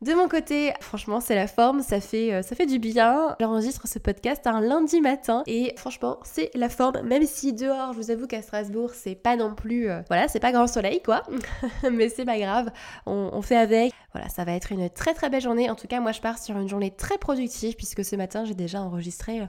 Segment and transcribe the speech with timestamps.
[0.00, 3.34] De mon côté, franchement, c'est la forme, ça fait, euh, ça fait du bien.
[3.40, 7.98] J'enregistre ce podcast un lundi matin et franchement, c'est la forme, même si dehors, je
[7.98, 11.24] vous avoue qu'à Strasbourg, c'est pas non plus, euh, voilà, c'est pas grand soleil quoi,
[11.90, 12.70] mais c'est pas grave,
[13.06, 13.92] on, on, fait avec.
[14.12, 15.68] Voilà, ça va être une très très belle journée.
[15.68, 18.54] En tout cas, moi, je pars sur une journée très productive puisque ce matin, j'ai
[18.54, 19.46] déjà enregistré euh,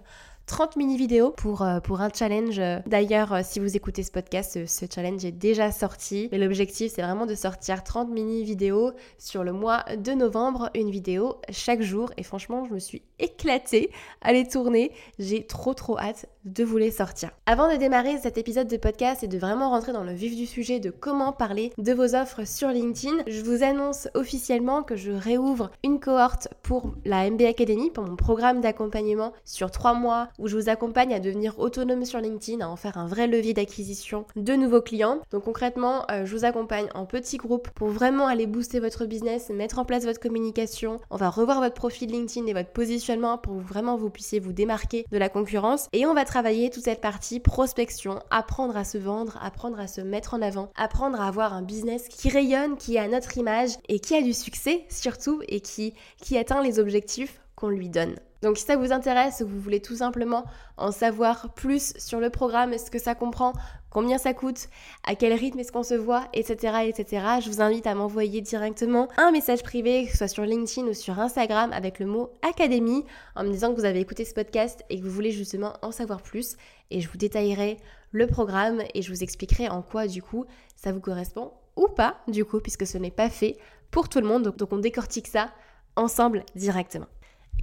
[0.49, 2.59] 30 mini-vidéos pour, euh, pour un challenge.
[2.87, 6.27] D'ailleurs, euh, si vous écoutez ce podcast, ce, challenge est déjà sorti.
[6.31, 11.35] Mais l'objectif, c'est vraiment de sortir 30 mini-vidéos sur le mois de novembre, une vidéo
[11.51, 12.11] chaque jour.
[12.17, 14.91] Et franchement, je me suis éclatée à les tourner.
[15.19, 17.29] J'ai trop trop hâte de vous les sortir.
[17.45, 20.47] Avant de démarrer cet épisode de podcast et de vraiment rentrer dans le vif du
[20.47, 25.11] sujet de comment parler de vos offres sur LinkedIn, je vous annonce officiellement que je
[25.11, 30.47] réouvre une cohorte pour la MB Academy, pour mon programme d'accompagnement sur 3 mois où
[30.47, 34.25] je vous accompagne à devenir autonome sur LinkedIn, à en faire un vrai levier d'acquisition
[34.35, 35.19] de nouveaux clients.
[35.31, 39.49] Donc concrètement, euh, je vous accompagne en petits groupes pour vraiment aller booster votre business,
[39.49, 40.99] mettre en place votre communication.
[41.09, 45.05] On va revoir votre profil LinkedIn et votre positionnement pour vraiment vous puissiez vous démarquer
[45.11, 45.87] de la concurrence.
[45.93, 50.01] Et on va travailler toute cette partie prospection, apprendre à se vendre, apprendre à se
[50.01, 53.99] mettre en avant, apprendre à avoir un business qui rayonne, qui a notre image et
[53.99, 58.15] qui a du succès surtout et qui, qui atteint les objectifs qu'on lui donne.
[58.41, 60.45] Donc si ça vous intéresse, vous voulez tout simplement
[60.77, 63.53] en savoir plus sur le programme, est-ce que ça comprend,
[63.89, 64.69] combien ça coûte,
[65.05, 69.09] à quel rythme est-ce qu'on se voit, etc., etc., je vous invite à m'envoyer directement
[69.17, 73.03] un message privé, que ce soit sur LinkedIn ou sur Instagram, avec le mot Académie,
[73.35, 75.91] en me disant que vous avez écouté ce podcast et que vous voulez justement en
[75.91, 76.55] savoir plus.
[76.91, 77.77] Et je vous détaillerai
[78.11, 82.17] le programme et je vous expliquerai en quoi du coup ça vous correspond ou pas,
[82.27, 83.57] du coup, puisque ce n'est pas fait
[83.91, 84.43] pour tout le monde.
[84.43, 85.51] donc on décortique ça
[85.95, 87.07] ensemble directement.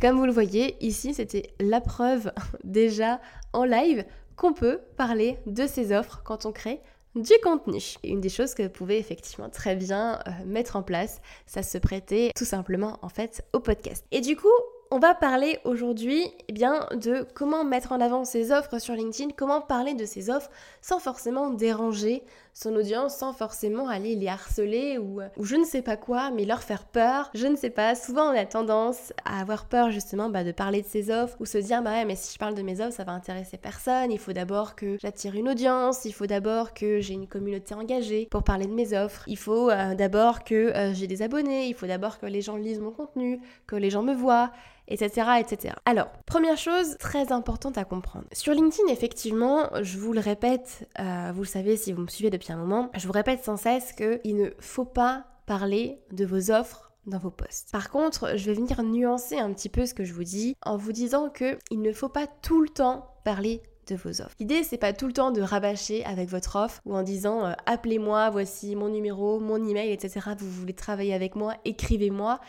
[0.00, 2.30] Comme vous le voyez, ici, c'était la preuve
[2.64, 3.20] déjà
[3.52, 4.04] en live
[4.36, 6.80] qu'on peut parler de ces offres quand on crée
[7.14, 7.80] du contenu.
[8.04, 11.78] Une des choses que vous pouvez effectivement très bien euh, mettre en place, ça se
[11.78, 14.04] prêtait tout simplement en fait au podcast.
[14.10, 14.48] Et du coup,
[14.90, 19.62] on va parler aujourd'hui eh de comment mettre en avant ses offres sur LinkedIn, comment
[19.62, 20.50] parler de ses offres
[20.82, 22.22] sans forcément déranger
[22.56, 26.46] son audience, sans forcément aller les harceler ou, ou je ne sais pas quoi, mais
[26.46, 27.30] leur faire peur.
[27.34, 30.80] Je ne sais pas, souvent on a tendance à avoir peur justement bah, de parler
[30.80, 32.96] de ses offres ou se dire bah ouais mais si je parle de mes offres
[32.96, 36.98] ça va intéresser personne, il faut d'abord que j'attire une audience, il faut d'abord que
[37.00, 40.94] j'ai une communauté engagée pour parler de mes offres, il faut euh, d'abord que euh,
[40.94, 44.02] j'ai des abonnés, il faut d'abord que les gens lisent mon contenu, que les gens
[44.02, 44.50] me voient
[44.88, 45.74] etc., etc.
[45.84, 48.26] Alors, première chose très importante à comprendre.
[48.32, 52.30] Sur LinkedIn, effectivement, je vous le répète, euh, vous le savez si vous me suivez
[52.30, 56.50] depuis un moment, je vous répète sans cesse qu'il ne faut pas parler de vos
[56.50, 57.70] offres dans vos posts.
[57.70, 60.76] Par contre, je vais venir nuancer un petit peu ce que je vous dis en
[60.76, 64.34] vous disant que il ne faut pas tout le temps parler de vos offres.
[64.40, 67.52] L'idée c'est pas tout le temps de rabâcher avec votre offre ou en disant euh,
[67.66, 70.30] appelez-moi, voici mon numéro, mon email, etc.
[70.38, 72.40] Vous voulez travailler avec moi, écrivez-moi.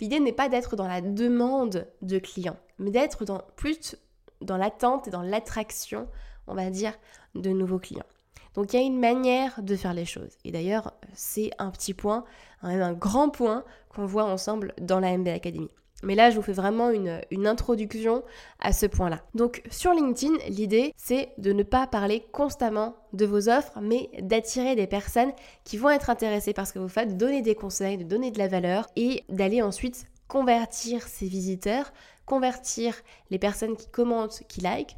[0.00, 3.96] L'idée n'est pas d'être dans la demande de clients, mais d'être dans, plus
[4.40, 6.08] dans l'attente et dans l'attraction,
[6.46, 6.92] on va dire,
[7.34, 8.06] de nouveaux clients.
[8.54, 10.36] Donc il y a une manière de faire les choses.
[10.44, 12.24] Et d'ailleurs, c'est un petit point,
[12.62, 15.70] même un grand point qu'on voit ensemble dans la MB Academy.
[16.02, 18.22] Mais là, je vous fais vraiment une, une introduction
[18.60, 19.22] à ce point-là.
[19.34, 24.76] Donc sur LinkedIn, l'idée, c'est de ne pas parler constamment de vos offres, mais d'attirer
[24.76, 25.32] des personnes
[25.64, 28.30] qui vont être intéressées par ce que vous faites, de donner des conseils, de donner
[28.30, 31.92] de la valeur et d'aller ensuite convertir ces visiteurs,
[32.26, 32.94] convertir
[33.30, 34.96] les personnes qui commentent, qui likent,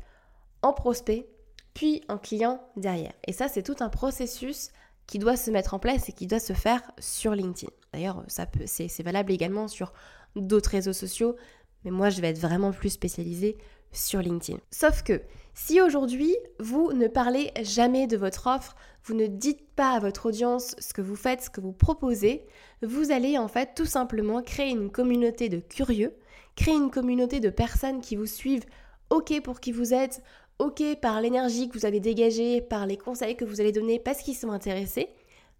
[0.62, 1.26] en prospects,
[1.74, 3.12] puis en clients derrière.
[3.26, 4.70] Et ça, c'est tout un processus
[5.06, 7.70] qui doit se mettre en place et qui doit se faire sur LinkedIn.
[7.92, 9.92] D'ailleurs, c'est valable également sur
[10.36, 11.36] d'autres réseaux sociaux,
[11.84, 13.56] mais moi je vais être vraiment plus spécialisée
[13.92, 14.60] sur LinkedIn.
[14.70, 15.22] Sauf que
[15.54, 20.26] si aujourd'hui vous ne parlez jamais de votre offre, vous ne dites pas à votre
[20.26, 22.44] audience ce que vous faites, ce que vous proposez,
[22.82, 26.14] vous allez en fait tout simplement créer une communauté de curieux,
[26.56, 28.66] créer une communauté de personnes qui vous suivent
[29.10, 30.22] OK pour qui vous êtes,
[30.58, 34.22] OK par l'énergie que vous avez dégagée, par les conseils que vous allez donner parce
[34.22, 35.08] qu'ils sont intéressés.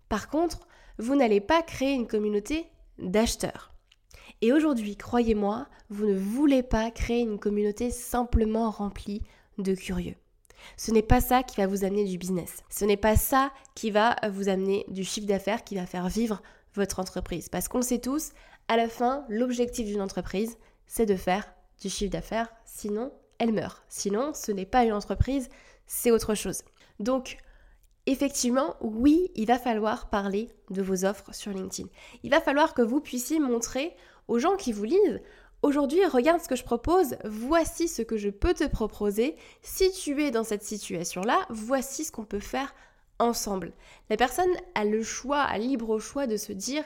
[0.08, 0.66] Par contre,
[0.98, 2.66] vous n'allez pas créer une communauté
[2.98, 3.75] d'acheteurs.
[4.42, 9.22] Et aujourd'hui, croyez-moi, vous ne voulez pas créer une communauté simplement remplie
[9.58, 10.14] de curieux.
[10.76, 12.62] Ce n'est pas ça qui va vous amener du business.
[12.68, 16.42] Ce n'est pas ça qui va vous amener du chiffre d'affaires qui va faire vivre
[16.74, 17.48] votre entreprise.
[17.48, 18.32] Parce qu'on le sait tous,
[18.68, 21.46] à la fin, l'objectif d'une entreprise, c'est de faire
[21.80, 23.84] du chiffre d'affaires, sinon elle meurt.
[23.88, 25.48] Sinon, ce n'est pas une entreprise,
[25.86, 26.62] c'est autre chose.
[27.00, 27.38] Donc,
[28.06, 31.88] effectivement, oui, il va falloir parler de vos offres sur LinkedIn.
[32.22, 33.94] Il va falloir que vous puissiez montrer
[34.28, 35.20] aux gens qui vous lisent,
[35.62, 39.36] aujourd'hui, regarde ce que je propose, voici ce que je peux te proposer.
[39.62, 42.74] Si tu es dans cette situation-là, voici ce qu'on peut faire
[43.18, 43.72] ensemble.
[44.10, 46.84] La personne a le choix, a libre choix de se dire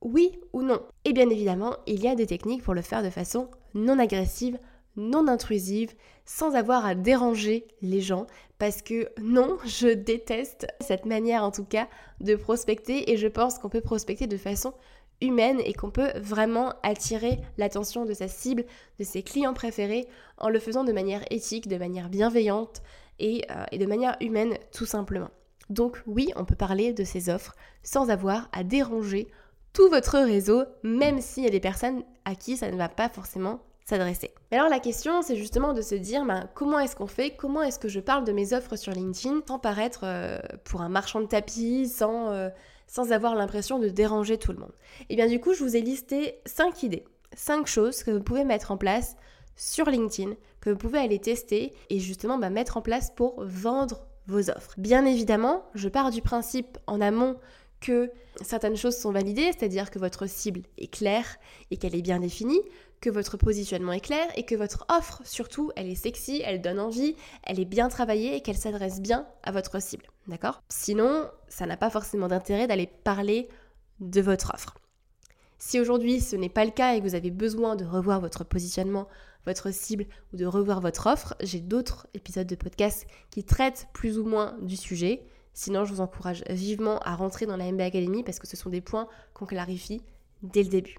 [0.00, 0.82] oui ou non.
[1.04, 4.58] Et bien évidemment, il y a des techniques pour le faire de façon non agressive,
[4.96, 5.92] non intrusive,
[6.24, 8.26] sans avoir à déranger les gens,
[8.58, 11.88] parce que non, je déteste cette manière en tout cas
[12.20, 14.72] de prospecter et je pense qu'on peut prospecter de façon
[15.20, 18.64] humaine et qu'on peut vraiment attirer l'attention de sa cible,
[18.98, 20.06] de ses clients préférés,
[20.38, 22.82] en le faisant de manière éthique, de manière bienveillante
[23.18, 25.30] et, euh, et de manière humaine tout simplement.
[25.70, 29.28] Donc oui, on peut parler de ces offres sans avoir à déranger
[29.72, 33.08] tout votre réseau, même s'il y a des personnes à qui ça ne va pas
[33.08, 34.32] forcément s'adresser.
[34.50, 37.30] Mais alors la question, c'est justement de se dire, ben, comment est-ce qu'on fait?
[37.30, 40.88] Comment est-ce que je parle de mes offres sur LinkedIn sans paraître euh, pour un
[40.88, 42.48] marchand de tapis, sans, euh,
[42.86, 44.72] sans avoir l'impression de déranger tout le monde
[45.02, 47.04] Et eh bien du coup, je vous ai listé 5 idées,
[47.34, 49.16] 5 choses que vous pouvez mettre en place
[49.56, 54.06] sur LinkedIn, que vous pouvez aller tester et justement ben, mettre en place pour vendre
[54.26, 54.74] vos offres.
[54.76, 57.36] Bien évidemment, je pars du principe en amont
[57.80, 58.10] que
[58.42, 61.36] certaines choses sont validées, c'est-à-dire que votre cible est claire
[61.70, 62.60] et qu'elle est bien définie,
[63.00, 66.80] que votre positionnement est clair et que votre offre, surtout, elle est sexy, elle donne
[66.80, 70.06] envie, elle est bien travaillée et qu'elle s'adresse bien à votre cible.
[70.28, 70.62] D'accord?
[70.68, 73.48] Sinon, ça n'a pas forcément d'intérêt d'aller parler
[74.00, 74.74] de votre offre.
[75.58, 78.44] Si aujourd'hui ce n'est pas le cas et que vous avez besoin de revoir votre
[78.44, 79.08] positionnement,
[79.46, 84.18] votre cible ou de revoir votre offre, j'ai d'autres épisodes de podcast qui traitent plus
[84.18, 85.22] ou moins du sujet.
[85.54, 88.68] Sinon, je vous encourage vivement à rentrer dans la MB Academy parce que ce sont
[88.68, 90.02] des points qu'on clarifie
[90.42, 90.98] dès le début.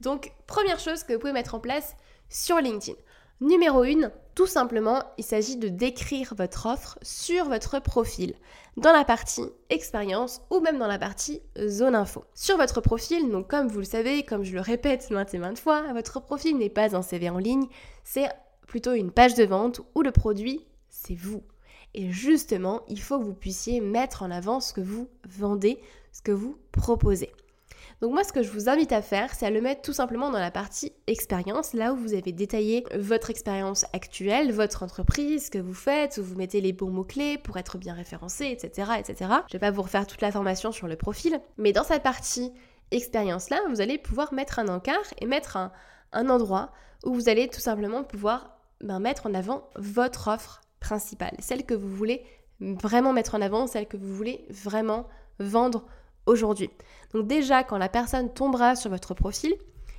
[0.00, 1.94] Donc, première chose que vous pouvez mettre en place
[2.28, 2.98] sur LinkedIn.
[3.42, 8.34] Numéro 1, tout simplement, il s'agit de décrire votre offre sur votre profil,
[8.78, 12.24] dans la partie expérience ou même dans la partie zone info.
[12.34, 15.58] Sur votre profil, donc comme vous le savez, comme je le répète maintes et maintes
[15.58, 17.66] fois, votre profil n'est pas un CV en ligne,
[18.04, 18.30] c'est
[18.66, 21.42] plutôt une page de vente où le produit, c'est vous.
[21.92, 25.78] Et justement, il faut que vous puissiez mettre en avant ce que vous vendez,
[26.10, 27.34] ce que vous proposez.
[28.02, 30.30] Donc moi, ce que je vous invite à faire, c'est à le mettre tout simplement
[30.30, 35.50] dans la partie expérience, là où vous avez détaillé votre expérience actuelle, votre entreprise, ce
[35.50, 39.30] que vous faites, où vous mettez les bons mots-clés pour être bien référencé, etc., etc.
[39.48, 42.52] Je vais pas vous refaire toute la formation sur le profil, mais dans cette partie
[42.90, 45.72] expérience-là, vous allez pouvoir mettre un encart et mettre un,
[46.12, 46.72] endroit
[47.04, 51.74] où vous allez tout simplement pouvoir ben, mettre en avant votre offre principale, celle que
[51.74, 52.24] vous voulez
[52.60, 55.06] vraiment mettre en avant, celle que vous voulez vraiment
[55.38, 55.86] vendre
[56.26, 56.70] aujourd'hui.
[57.14, 59.54] Donc déjà, quand la personne tombera sur votre profil,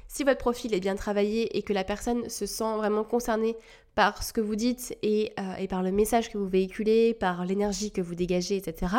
[0.07, 3.57] si votre profil est bien travaillé et que la personne se sent vraiment concernée
[3.95, 7.91] par ce que vous dites et, euh, par le message que vous véhiculez, par l'énergie
[7.91, 8.95] que vous dégagez, etc.,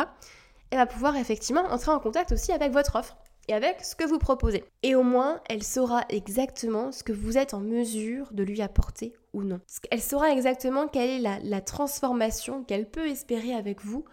[0.71, 3.17] elle va pouvoir effectivement entrer en contact aussi avec votre offre
[3.47, 4.63] et avec ce que vous proposez.
[4.83, 9.13] Et au moins, elle saura exactement ce que vous êtes en mesure de lui apporter
[9.33, 9.59] ou non.
[9.89, 14.05] Elle saura exactement quelle est la transformation qu'elle peut espérer avec vous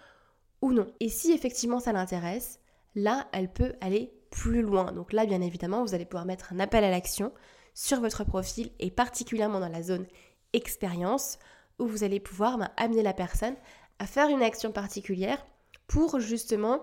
[0.63, 0.87] ou non.
[1.01, 2.59] Et si effectivement ça l'intéresse,
[2.97, 4.91] là, elle peut aller plus loin.
[4.91, 7.33] Donc là, bien évidemment, vous allez pouvoir mettre un appel à l'action
[7.75, 10.07] sur votre profil et particulièrement dans la zone
[10.53, 11.39] expérience
[11.79, 13.55] où vous allez pouvoir ben, amener la personne
[13.99, 15.47] à faire une action particulière
[15.87, 16.81] pour justement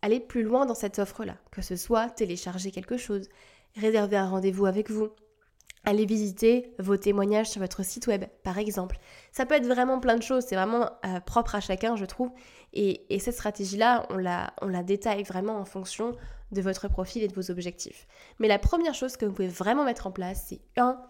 [0.00, 3.28] aller plus loin dans cette offre-là, que ce soit télécharger quelque chose,
[3.76, 5.10] réserver un rendez-vous avec vous,
[5.84, 8.98] aller visiter vos témoignages sur votre site web, par exemple.
[9.32, 12.30] Ça peut être vraiment plein de choses, c'est vraiment euh, propre à chacun, je trouve.
[12.74, 16.12] Et, cette stratégie-là, on la, on la détaille vraiment en fonction
[16.52, 18.06] de votre profil et de vos objectifs.
[18.38, 21.00] Mais la première chose que vous pouvez vraiment mettre en place, c'est un,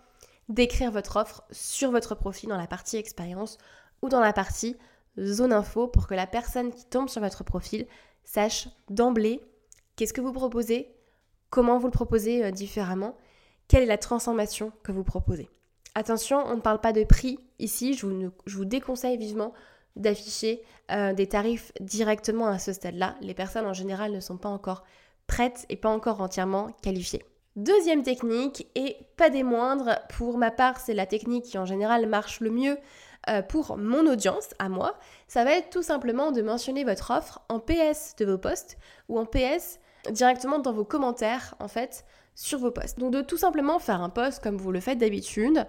[0.48, 3.58] d'écrire votre offre sur votre profil dans la partie expérience
[4.02, 4.76] ou dans la partie
[5.20, 7.86] zone info pour que la personne qui tombe sur votre profil
[8.24, 9.40] sache d'emblée
[9.96, 10.94] qu'est-ce que vous proposez,
[11.50, 13.16] comment vous le proposez euh, différemment,
[13.68, 15.48] quelle est la transformation que vous proposez?
[15.94, 19.52] Attention, on ne parle pas de prix ici, je vous, déconseille vivement
[19.96, 23.16] d'afficher euh, des tarifs directement à ce stade-là.
[23.20, 24.84] Les personnes en général ne sont pas encore
[25.26, 27.24] prêtes et pas encore entièrement qualifiées.
[27.56, 32.06] Deuxième technique, et pas des moindres, pour ma part c'est la technique qui en général
[32.06, 32.78] marche le mieux
[33.28, 34.96] euh, pour mon audience, à moi,
[35.26, 39.18] ça va être tout simplement de mentionner votre offre en PS de vos posts ou
[39.18, 42.04] en PS directement dans vos commentaires en fait
[42.38, 42.98] sur vos posts.
[42.98, 45.66] Donc de tout simplement faire un post comme vous le faites d'habitude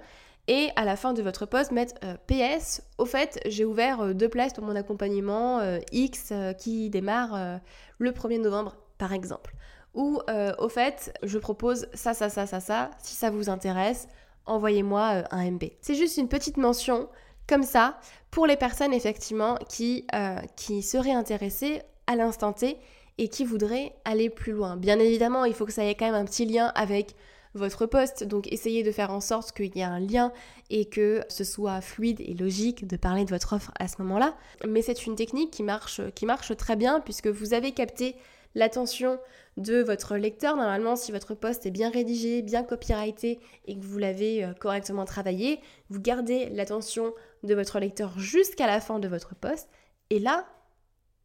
[0.48, 4.14] et à la fin de votre post mettre euh, PS, au fait j'ai ouvert euh,
[4.14, 5.62] deux places pour mon accompagnement
[5.92, 7.60] X qui démarre
[7.98, 9.56] le 1er novembre par exemple.
[9.96, 10.22] Ou
[10.60, 14.08] au fait je propose ça, ça, ça, ça, ça, si ça vous intéresse,
[14.50, 15.64] envoyez-moi euh, un MB.
[15.82, 17.08] C'est juste une petite mention
[17.48, 18.00] comme ça
[18.32, 22.78] pour les personnes effectivement qui, euh, qui seraient intéressées à l'instant T
[23.20, 24.78] et qui voudraient aller plus loin.
[24.78, 27.16] Bien évidemment, il faut que ça ait quand même un petit lien avec
[27.54, 30.32] votre poste, donc essayez de faire en sorte qu'il y ait un lien
[30.70, 34.38] et que ce soit fluide et logique de parler de votre offre à ce moment-là.
[34.66, 38.16] Mais c'est une technique qui marche, qui marche très bien puisque vous avez capté
[38.56, 39.20] l'attention
[39.58, 40.56] de votre lecteur.
[40.56, 45.04] Normalement, si votre poste est bien rédigé, bien copyrighté et que vous l'avez euh, correctement
[45.04, 45.60] travaillé,
[45.90, 49.68] vous gardez l'attention de votre lecteur jusqu'à la fin de votre poste.
[50.10, 50.46] Et là,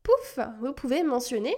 [0.02, 1.54] pouf, vous pouvez mentionner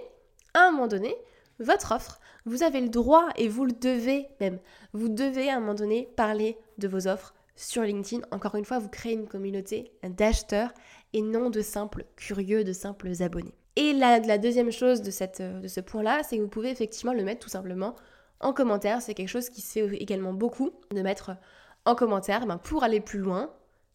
[0.57, 1.15] à un moment donné
[1.59, 2.19] votre offre.
[2.45, 4.59] Vous avez le droit et vous le devez même.
[4.93, 8.25] Vous devez à un moment donné parler de vos offres sur LinkedIn.
[8.31, 10.71] Encore une fois, vous créez une communauté d'acheteurs
[11.13, 13.55] et non de simples curieux, de simples abonnés.
[13.75, 17.23] Et la, deuxième chose de, cette, de ce point-là, c'est que vous pouvez effectivement le
[17.23, 17.95] mettre tout simplement
[18.39, 19.01] en commentaire.
[19.01, 21.31] C'est quelque chose qui se également beaucoup, de mettre
[21.85, 23.51] en commentaire, ben, pour aller plus loin,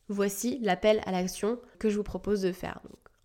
[0.09, 2.81] voici l'appel à l'action que je vous propose de faire.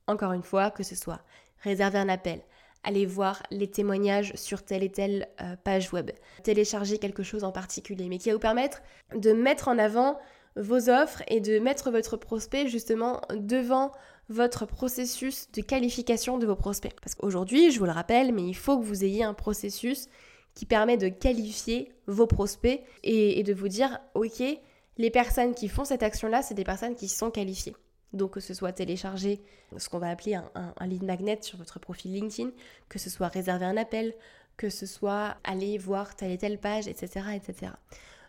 [0.07, 1.21] Encore une fois, que ce soit
[1.63, 2.41] réserver un appel,
[2.83, 6.11] aller voir les témoignages sur telle et telle euh, page web,
[6.43, 8.81] télécharger quelque chose en particulier, mais qui va vous permettre
[9.15, 10.17] de mettre en avant
[10.55, 13.91] vos offres et de mettre votre prospect justement devant
[14.29, 16.95] votre processus de qualification de vos prospects.
[17.01, 20.07] Parce qu'aujourd'hui, je vous le rappelle, mais il faut que vous ayez un processus
[20.53, 24.41] qui permet de qualifier vos prospects et, de vous dire, ok,
[24.97, 27.75] les personnes qui font cette action-là, c'est des personnes qui sont qualifiées.
[28.13, 29.41] Donc que ce soit télécharger
[29.75, 32.51] ce qu'on va appeler un, lead magnet sur votre profil LinkedIn,
[32.89, 34.13] que ce soit réserver un appel,
[34.55, 37.25] que ce soit aller voir telle et telle page, etc.
[37.35, 37.73] etc.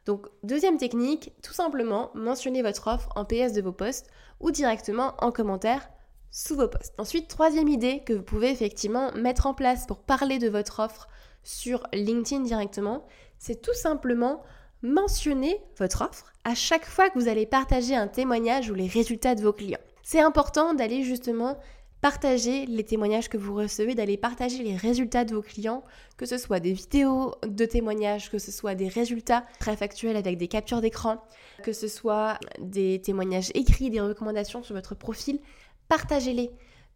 [0.04, 4.08] Donc deuxième technique, tout simplement mentionner votre offre en PS de vos posts
[4.40, 5.88] ou directement en commentaire
[6.30, 6.94] sous vos posts.
[6.98, 11.08] Ensuite, troisième idée que vous pouvez effectivement mettre en place pour parler de votre offre
[11.42, 13.06] sur LinkedIn directement,
[13.38, 14.42] c'est tout simplement
[14.82, 19.34] mentionner votre offre à chaque fois que vous allez partager un témoignage ou les résultats
[19.34, 19.80] de vos clients.
[20.02, 21.58] C'est important d'aller justement
[22.00, 25.82] partager les témoignages que vous recevez, d'aller partager les résultats de vos clients,
[26.16, 30.38] que ce soit des vidéos de témoignages, que ce soit des résultats très factuels avec
[30.38, 31.20] des captures d'écran,
[31.62, 35.40] que ce soit des témoignages écrits, des recommandations sur votre profil,
[35.88, 36.50] partagez-les.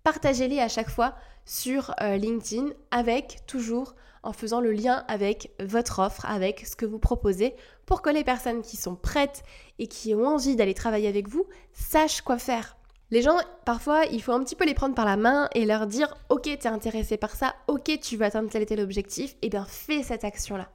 [0.05, 5.99] Partagez-les à chaque fois sur euh, LinkedIn avec toujours en faisant le lien avec votre
[5.99, 7.55] offre, avec ce que vous proposez,
[7.87, 9.43] pour que les personnes qui sont prêtes
[9.79, 12.77] et qui ont envie d'aller travailler avec vous sachent quoi faire.
[13.11, 13.37] Les gens,
[13.67, 16.45] parfois, il faut un petit peu les prendre par la main et leur dire Ok,
[16.45, 19.67] t'es intéressé par ça, ok, tu veux atteindre tel et tel objectif, et eh bien
[19.67, 20.71] fais cette action-là.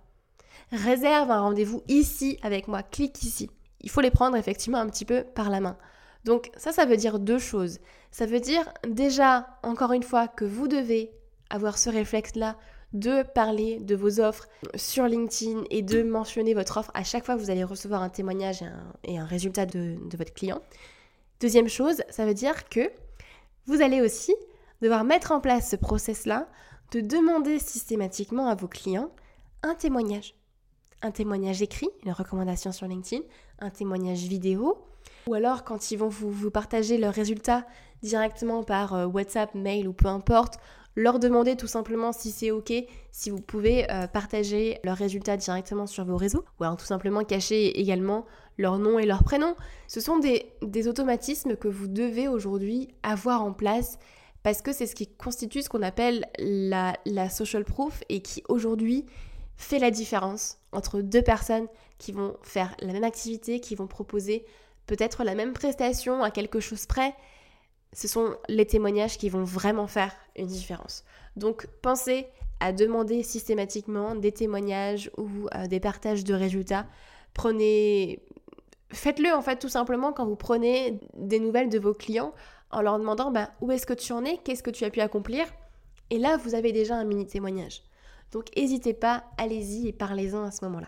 [0.72, 3.50] Réserve un rendez-vous ici avec moi, clique ici.
[3.82, 5.78] Il faut les prendre effectivement un petit peu par la main.
[6.26, 7.80] Donc ça, ça veut dire deux choses.
[8.12, 11.12] Ça veut dire déjà, encore une fois, que vous devez
[11.50, 12.56] avoir ce réflexe-là
[12.94, 17.36] de parler de vos offres sur LinkedIn et de mentionner votre offre à chaque fois
[17.36, 18.63] que vous allez recevoir un témoignage
[19.03, 20.62] et un, résultat de votre client.
[21.39, 22.89] Deuxième chose, ça veut dire que
[23.67, 24.34] vous allez aussi
[24.82, 26.48] devoir mettre en place ce process-là
[26.91, 29.12] de demander systématiquement à vos clients
[29.62, 30.36] un témoignage.
[31.01, 33.24] Un témoignage écrit, une recommandation sur LinkedIn,
[33.60, 34.84] un témoignage vidéo,
[35.27, 37.65] ou alors quand ils vont vous, partager leurs résultats
[38.01, 40.56] directement par euh, WhatsApp, mail ou peu importe,
[40.98, 42.74] leur demander tout simplement si c'est OK,
[43.12, 47.24] si vous pouvez euh, partager leurs résultats directement sur vos réseaux, ou alors tout simplement
[47.24, 48.25] cacher également
[48.58, 49.56] leur nom et leur prénom.
[49.88, 54.00] Ce sont des, automatismes que vous devez aujourd'hui avoir en place
[54.42, 58.44] parce que c'est ce qui constitue ce qu'on appelle la, la social proof et qui
[58.50, 59.06] aujourd'hui
[59.56, 61.68] fait la différence entre deux personnes
[62.00, 64.46] qui vont faire la même activité, qui vont proposer
[64.88, 67.13] peut-être la même prestation à quelque chose près,
[67.94, 71.03] ce sont les témoignages qui vont vraiment faire une différence.
[71.36, 72.27] Donc pensez
[72.60, 76.86] à demander systématiquement des témoignages ou euh, des partages de résultats.
[77.34, 78.24] Prenez
[78.91, 82.34] faites-le en fait tout simplement quand vous prenez des nouvelles de vos clients
[82.72, 85.01] en leur demandant bah, où est-ce que tu en es, qu'est-ce que tu as pu
[85.01, 85.46] accomplir?
[86.10, 87.84] Et là, vous avez déjà un mini témoignage.
[88.32, 90.88] Donc n'hésitez pas, allez-y et parlez-en à ce moment-là.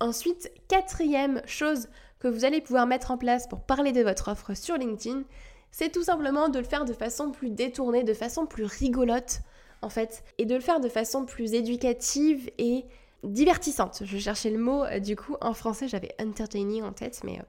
[0.00, 1.88] Ensuite, quatrième chose
[2.18, 5.22] que vous allez pouvoir mettre en place pour parler de votre offre sur LinkedIn,
[5.70, 9.40] c'est tout simplement de le faire de façon plus détournée, de façon plus rigolote
[9.82, 12.84] en fait, et de le faire de façon plus éducative et
[13.22, 14.02] divertissante.
[14.04, 17.42] Je cherchais le mot, euh, du coup, en français j'avais entertaining en tête, mais euh,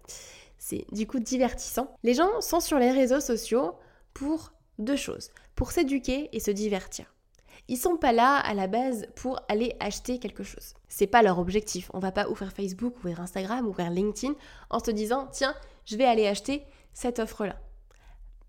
[0.58, 1.94] c'est du coup divertissant.
[2.04, 3.76] Les gens sont sur les réseaux sociaux
[4.14, 7.14] pour deux choses, pour s'éduquer et se divertir.
[7.70, 10.74] Ils sont pas là à la base pour aller acheter quelque chose.
[10.88, 11.92] C'est pas leur objectif.
[11.94, 14.36] On va pas ouvrir Facebook, ouvrir Instagram, ouvrir LinkedIn
[14.70, 15.54] en se disant tiens,
[15.86, 17.58] je vais aller acheter cette offre-là.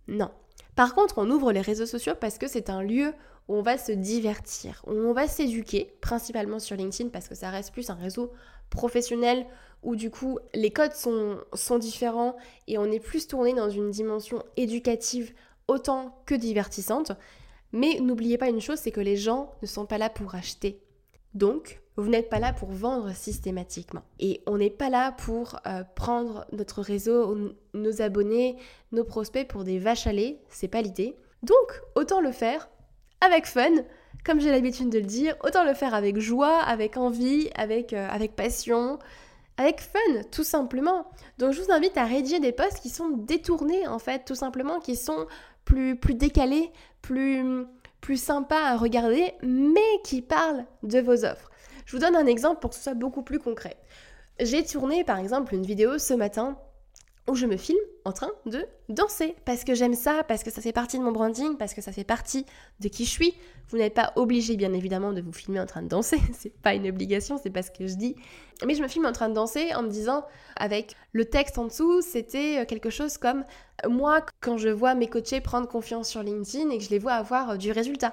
[0.09, 0.31] Non.
[0.75, 3.13] Par contre, on ouvre les réseaux sociaux parce que c'est un lieu
[3.47, 7.51] où on va se divertir, où on va s'éduquer, principalement sur LinkedIn parce que ça
[7.51, 8.33] reste plus un réseau
[8.71, 9.47] professionnel
[9.83, 12.37] où du coup les codes sont, sont différents
[12.67, 15.33] et on est plus tourné dans une dimension éducative
[15.67, 17.13] autant que divertissante.
[17.73, 20.81] Mais n'oubliez pas une chose, c'est que les gens ne sont pas là pour acheter.
[21.35, 24.03] Donc, vous n'êtes pas là pour vendre systématiquement.
[24.21, 27.37] Et on n'est pas là pour euh, prendre notre réseau,
[27.75, 28.57] nos abonnés,
[28.93, 30.41] nos prospects pour des vaches à lait.
[30.49, 31.17] C'est pas l'idée.
[31.43, 32.69] Donc, autant le faire
[33.21, 33.71] avec fun,
[34.25, 38.09] comme j'ai l'habitude de le dire, autant le faire avec joie, avec envie, avec, euh,
[38.09, 38.99] avec passion,
[39.57, 41.11] avec fun, tout simplement.
[41.39, 44.79] Donc je vous invite à rédiger des posts qui sont détournés, en fait, tout simplement,
[44.79, 45.27] qui sont
[45.65, 46.71] plus, plus décalés,
[47.03, 47.65] plus,
[48.01, 51.51] plus sympas à regarder, mais qui parlent de vos offres.
[51.89, 53.79] Je vous donne un exemple pour que ce soit beaucoup plus concret.
[54.39, 56.59] J'ai tourné par exemple une vidéo ce matin
[57.27, 60.61] où je me filme en train de danser parce que j'aime ça, parce que ça
[60.61, 62.45] fait partie de mon branding, parce que ça fait partie
[62.81, 63.35] de qui je suis.
[63.71, 66.75] Vous n'êtes pas obligé bien évidemment de vous filmer en train de danser, c'est pas
[66.75, 68.17] une obligation, c'est pas ce que je dis.
[68.67, 70.27] Mais je me filme en train de danser en me disant
[70.57, 73.45] avec le texte en dessous, c'était quelque chose comme
[73.89, 77.13] moi quand je vois mes coachés prendre confiance sur LinkedIn et que je les vois
[77.13, 78.13] avoir du résultat.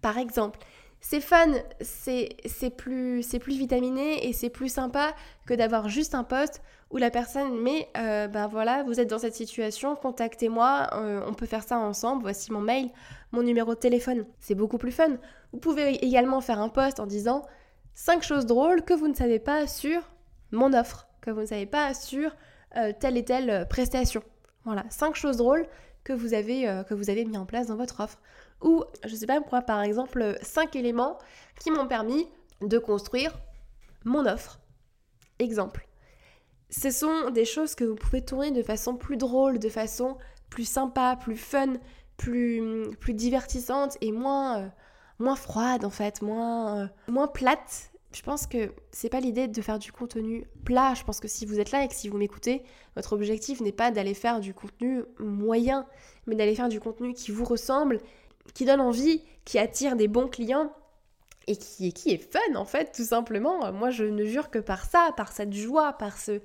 [0.00, 0.60] Par exemple,
[1.00, 5.14] c'est fun, c'est plus, plus vitaminé et c'est plus sympa
[5.46, 9.18] que d'avoir juste un post où la personne met euh, ben voilà, vous êtes dans
[9.18, 12.90] cette situation, contactez-moi, euh, on peut faire ça ensemble, voici mon mail,
[13.32, 14.24] mon numéro de téléphone.
[14.40, 15.16] C'est beaucoup plus fun.
[15.52, 17.42] Vous pouvez également faire un post en disant
[17.94, 20.00] 5 choses drôles que vous ne savez pas sur
[20.52, 22.34] mon offre, que vous ne savez pas sur
[22.76, 24.22] euh, telle et telle prestation.
[24.64, 25.66] Voilà, 5 choses drôles
[26.04, 28.18] que vous avez, que vous avez mis en place dans votre offre.
[28.62, 31.18] Ou, je sais pas moi, par exemple, 5 éléments
[31.60, 32.28] qui m'ont permis
[32.62, 33.32] de construire
[34.04, 34.60] mon offre.
[35.38, 35.86] Exemple
[36.70, 40.16] ce sont des choses que vous pouvez tourner de façon plus drôle, de façon
[40.50, 41.74] plus sympa, plus fun,
[42.16, 44.68] plus, plus divertissante et moins, euh,
[45.18, 47.90] moins froide en fait, moins, euh, moins plate.
[48.12, 50.94] Je pense que c'est pas l'idée de faire du contenu plat.
[50.94, 52.62] Je pense que si vous êtes là et que si vous m'écoutez,
[52.94, 55.86] votre objectif n'est pas d'aller faire du contenu moyen,
[56.26, 58.00] mais d'aller faire du contenu qui vous ressemble,
[58.54, 60.72] qui donne envie, qui attire des bons clients
[61.46, 63.72] et qui, qui est fun en fait, tout simplement.
[63.72, 66.40] Moi, je ne jure que par ça, par cette joie, par, ce,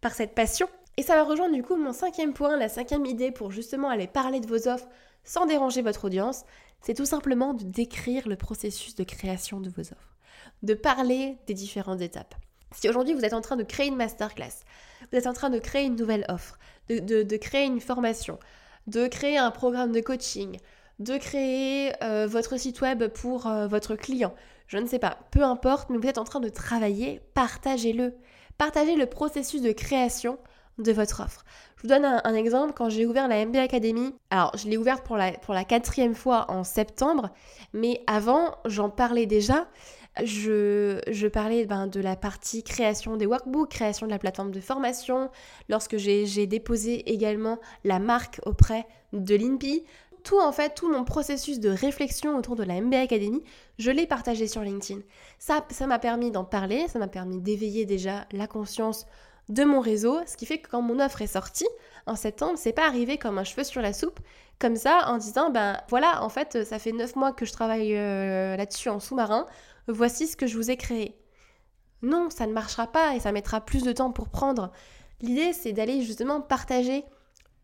[0.00, 0.68] par cette passion.
[0.96, 4.06] Et ça va rejoindre du coup mon cinquième point, la cinquième idée pour justement aller
[4.06, 4.88] parler de vos offres
[5.24, 6.44] sans déranger votre audience,
[6.82, 10.16] c'est tout simplement de décrire le processus de création de vos offres,
[10.62, 12.34] de parler des différentes étapes.
[12.72, 14.64] Si aujourd'hui vous êtes en train de créer une masterclass,
[15.10, 18.38] vous êtes en train de créer une nouvelle offre, de, de créer une formation,
[18.86, 20.58] de créer un programme de coaching,
[21.02, 24.34] de créer euh, votre site web pour euh, votre client.
[24.68, 28.14] Je ne sais pas, peu importe, mais vous êtes en train de travailler, partagez-le.
[28.58, 30.38] Partagez le processus de création
[30.78, 31.44] de votre offre.
[31.76, 35.04] Je vous donne un, exemple, quand j'ai ouvert la MB Academy, alors je l'ai ouverte
[35.04, 37.30] pour la, quatrième fois en septembre,
[37.72, 39.66] mais avant j'en parlais déjà.
[40.22, 44.60] Je, je parlais ben, de la partie création des workbooks, création de la plateforme de
[44.60, 45.30] formation,
[45.68, 49.84] lorsque j'ai déposé également la marque auprès de l'INPI
[50.22, 53.42] tout en fait, tout mon processus de réflexion autour de la MBA Academy,
[53.78, 55.00] je l'ai partagé sur LinkedIn.
[55.38, 59.06] Ça, ça m'a permis d'en parler, ça m'a permis d'éveiller déjà la conscience
[59.48, 61.68] de mon réseau, ce qui fait que quand mon offre est sortie
[62.06, 64.20] en septembre, c'est pas arrivé comme un cheveu sur la soupe,
[64.58, 67.96] comme ça, en disant ben voilà, en fait, ça fait 9 mois que je travaille
[67.96, 69.46] euh, là-dessus en sous-marin,
[69.88, 71.18] voici ce que je vous ai créé.
[72.02, 74.72] Non, ça ne marchera pas et ça mettra plus de temps pour prendre.
[75.20, 77.04] L'idée, c'est d'aller justement partager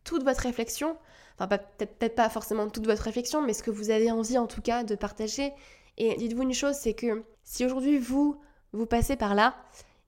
[0.04, 0.96] toute votre réflexion
[1.38, 4.62] enfin peut-être pas forcément toute votre réflexion, mais ce que vous avez envie en tout
[4.62, 5.52] cas de partager.
[5.96, 8.40] Et dites-vous une chose, c'est que si aujourd'hui vous,
[8.72, 9.56] vous passez par là,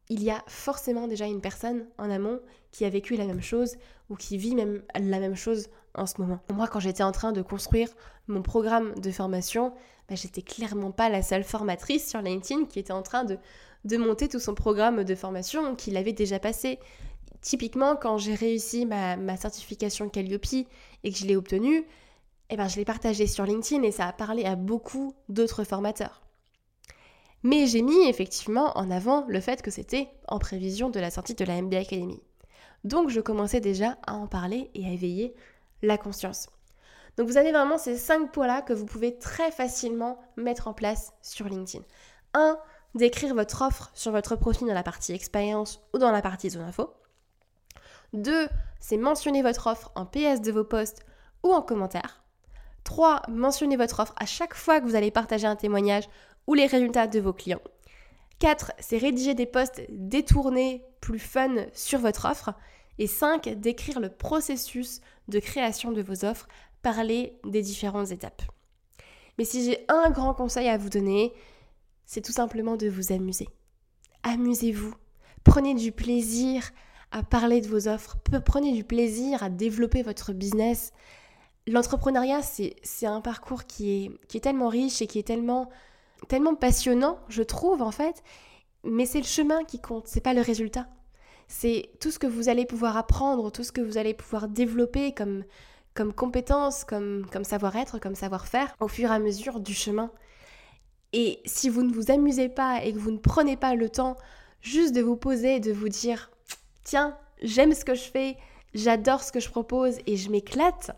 [0.09, 2.40] il y a forcément déjà une personne en amont
[2.73, 3.77] qui a vécu la même chose
[4.09, 6.40] ou qui vit même la même chose en ce moment.
[6.53, 7.88] Moi, quand j'étais en train de construire
[8.27, 9.73] mon programme de formation,
[10.09, 13.38] bah, j'étais clairement pas la seule formatrice sur LinkedIn qui était en train de,
[13.85, 16.79] de monter tout son programme de formation, qui l'avait déjà passé.
[17.40, 20.66] Typiquement, quand j'ai réussi ma, certification Calliope
[21.05, 21.87] et que je l'ai obtenue,
[22.50, 26.22] eh ben, je l'ai partagée sur LinkedIn et ça a parlé à beaucoup d'autres formateurs.
[27.42, 31.35] Mais j'ai mis effectivement en avant le fait que c'était en prévision de la sortie
[31.35, 32.20] de la MBA Academy.
[32.85, 35.35] Donc je commençais déjà à en parler et à éveiller
[35.83, 36.48] la conscience.
[37.16, 41.12] Donc vous avez vraiment ces cinq points-là que vous pouvez très facilement mettre en place
[41.22, 41.85] sur LinkedIn.
[42.35, 42.59] 1.
[42.94, 46.62] D'écrire votre offre sur votre profil dans la partie expérience ou dans la partie zone
[46.62, 46.92] info.
[48.12, 48.49] Deux,
[48.81, 51.05] c'est mentionner votre offre en PS de vos posts
[51.42, 52.25] ou en commentaire.
[52.85, 53.23] 3.
[53.29, 56.09] Mentionnez votre offre à chaque fois que vous allez partager un témoignage
[56.46, 57.61] ou les résultats de vos clients.
[58.40, 58.73] 4.
[58.79, 62.55] C'est rédiger des posts détournés, plus fun sur votre offre.
[62.99, 63.49] Et 5.
[63.61, 66.49] Décrire le processus de création de vos offres
[66.83, 68.42] parler des différentes étapes.
[69.38, 71.33] Mais si j'ai un grand conseil à vous donner,
[72.07, 73.49] c'est tout simplement de vous amuser.
[74.23, 74.94] Amusez-vous.
[75.44, 76.70] Prenez du plaisir
[77.11, 78.16] à parler de vos offres.
[78.44, 80.92] Prenez du plaisir à développer votre business.
[81.66, 85.68] L'entrepreneuriat, c'est un parcours qui est, qui est tellement riche et qui est tellement,
[86.29, 88.23] tellement passionnant, je trouve, en fait.
[88.85, 90.87] Mais c'est le chemin qui compte, c'est pas le résultat.
[91.49, 95.12] C'est tout ce que vous allez pouvoir apprendre, tout ce que vous allez pouvoir développer
[95.12, 95.44] comme,
[95.94, 100.11] comme compétences, comme, comme savoir-être, comme savoir-faire au fur et à mesure du chemin.
[101.12, 104.16] Et si vous ne vous amusez pas et que vous ne prenez pas le temps
[104.61, 106.31] juste de vous poser et de vous dire
[106.85, 108.37] tiens, j'aime ce que je fais,
[108.75, 110.90] j'adore ce que je propose et je m'éclate,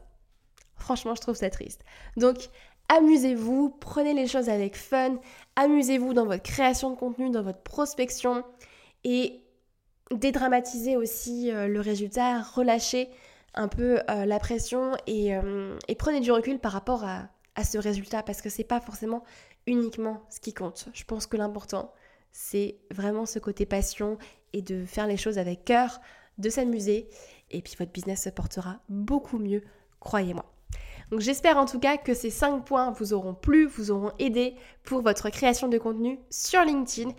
[0.76, 1.84] franchement, je trouve ça triste.
[2.16, 2.36] Donc,
[2.88, 5.16] amusez-vous, prenez les choses avec fun,
[5.56, 8.44] amusez-vous dans votre création de contenu, dans votre prospection
[9.04, 9.40] et
[10.10, 13.08] dédramatisez aussi euh, le résultat, relâchez
[13.54, 17.78] un peu euh, la pression euh, et, prenez du recul par rapport à, à ce
[17.78, 19.24] résultat parce que c'est pas forcément
[19.66, 20.88] uniquement ce qui compte.
[20.92, 21.92] Je pense que l'important,
[22.30, 24.18] c'est vraiment ce côté passion
[24.52, 26.00] et de faire les choses avec cœur,
[26.38, 27.08] de s'amuser
[27.50, 29.62] et puis votre business se portera beaucoup mieux,
[30.00, 30.44] croyez-moi.
[31.10, 34.54] Donc j'espère en tout cas que ces 5 points vous auront plu, vous auront aidé
[34.82, 37.10] pour votre création de contenu sur LinkedIn.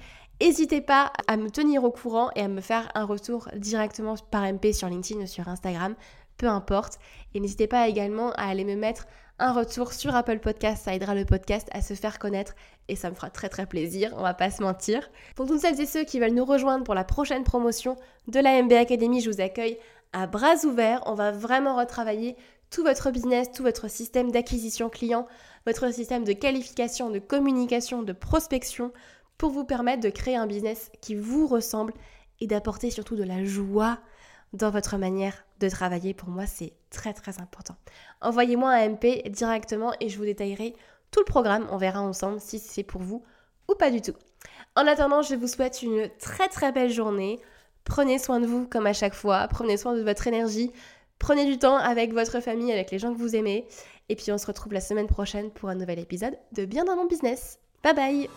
[0.41, 4.52] N'hésitez pas à me tenir au courant et à me faire un retour directement par
[4.52, 5.96] MP sur LinkedIn ou sur Instagram
[6.38, 7.00] peu importe.
[7.34, 9.06] Et n'hésitez pas également à aller me mettre
[9.39, 12.54] un retour sur Apple Podcast, ça aidera le podcast à se faire connaître
[12.88, 15.10] et ça me fera très très plaisir, on va pas se mentir.
[15.36, 17.96] Pour toutes celles et ceux qui veulent nous rejoindre pour la prochaine promotion
[18.28, 19.78] de la MB Academy, je vous accueille
[20.13, 21.02] à bras ouverts.
[21.08, 22.36] On va vraiment retravailler
[22.69, 25.28] tout votre business, tout votre système d'acquisition client,
[25.65, 28.91] votre système de qualification, de communication, de prospection
[29.38, 31.93] pour vous permettre de créer un business qui vous ressemble
[32.39, 34.00] et d'apporter surtout de la joie
[34.54, 36.13] dans votre manière de travailler.
[36.13, 37.76] Pour moi, c'est très très important.
[38.22, 40.76] Envoyez-moi un MP directement et je vous détaillerai
[41.12, 41.68] tout le programme.
[41.72, 43.24] On verra ensemble si c'est pour vous
[43.70, 44.13] ou pas du tout.
[44.76, 47.39] En attendant, je vous souhaite une très très belle journée.
[47.84, 49.48] Prenez soin de vous comme à chaque fois.
[49.48, 50.72] Prenez soin de votre énergie.
[51.20, 53.68] Prenez du temps avec votre famille, avec les gens que vous aimez.
[54.10, 56.96] Et puis on se retrouve la semaine prochaine pour un nouvel épisode de Bien dans
[56.96, 57.60] mon business.
[57.84, 58.30] Bye bye